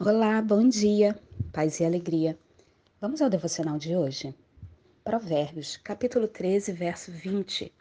[0.00, 1.16] Olá, bom dia,
[1.52, 2.36] paz e alegria.
[3.00, 4.34] Vamos ao devocional de hoje?
[5.04, 7.72] Provérbios, capítulo 13, verso 20.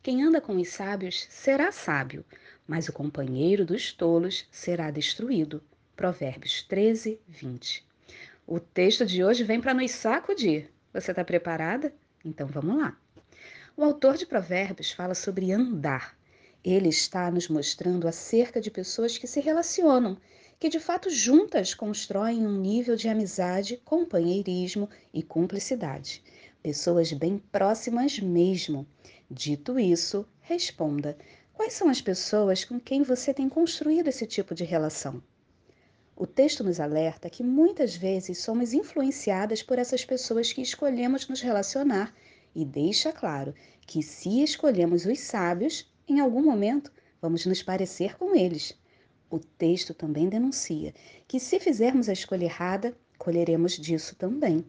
[0.00, 2.24] Quem anda com os sábios será sábio,
[2.64, 5.60] mas o companheiro dos tolos será destruído.
[5.96, 7.84] Provérbios 13, 20.
[8.46, 10.70] O texto de hoje vem para nos sacudir.
[10.92, 11.92] Você está preparada?
[12.24, 12.96] Então vamos lá.
[13.76, 16.16] O autor de Provérbios fala sobre andar.
[16.62, 20.16] Ele está nos mostrando acerca de pessoas que se relacionam
[20.58, 26.22] que de fato juntas constroem um nível de amizade, companheirismo e cumplicidade.
[26.60, 28.86] Pessoas bem próximas mesmo.
[29.30, 31.16] Dito isso, responda:
[31.52, 35.22] quais são as pessoas com quem você tem construído esse tipo de relação?
[36.16, 41.40] O texto nos alerta que muitas vezes somos influenciadas por essas pessoas que escolhemos nos
[41.40, 42.12] relacionar
[42.52, 43.54] e deixa claro
[43.86, 46.90] que, se escolhemos os sábios, em algum momento
[47.22, 48.76] vamos nos parecer com eles.
[49.30, 50.94] O texto também denuncia
[51.26, 54.64] que, se fizermos a escolha errada, colheremos disso também.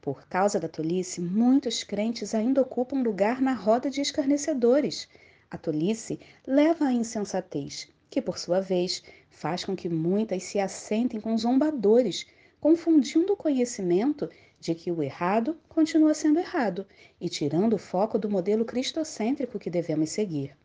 [0.00, 5.08] Por causa da tolice, muitos crentes ainda ocupam lugar na roda de escarnecedores.
[5.48, 11.20] A tolice leva à insensatez, que, por sua vez, faz com que muitas se assentem
[11.20, 12.26] com zombadores,
[12.60, 14.28] confundindo o conhecimento
[14.58, 16.86] de que o errado continua sendo errado
[17.20, 20.56] e tirando o foco do modelo cristocêntrico que devemos seguir.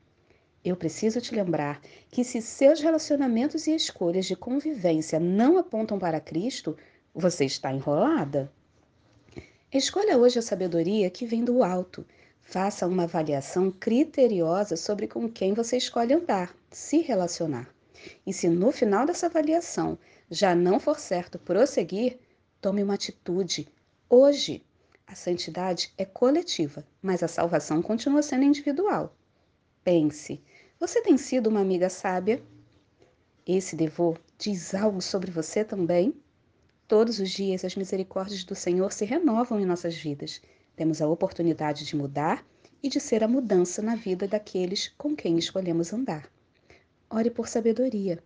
[0.63, 1.81] Eu preciso te lembrar
[2.11, 6.77] que se seus relacionamentos e escolhas de convivência não apontam para Cristo,
[7.15, 8.51] você está enrolada.
[9.73, 12.05] Escolha hoje a sabedoria que vem do alto.
[12.41, 17.73] Faça uma avaliação criteriosa sobre com quem você escolhe andar, se relacionar.
[18.25, 19.97] E se no final dessa avaliação
[20.29, 22.19] já não for certo prosseguir,
[22.61, 23.67] tome uma atitude
[24.07, 24.63] hoje.
[25.07, 29.15] A santidade é coletiva, mas a salvação continua sendo individual.
[29.83, 30.39] Pense:
[30.81, 32.41] você tem sido uma amiga sábia?
[33.45, 36.11] Esse devô diz algo sobre você também?
[36.87, 40.41] Todos os dias as misericórdias do Senhor se renovam em nossas vidas.
[40.75, 42.43] Temos a oportunidade de mudar
[42.81, 46.27] e de ser a mudança na vida daqueles com quem escolhemos andar.
[47.11, 48.17] Ore por sabedoria.